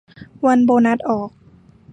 [0.45, 1.29] วันโบนัสออก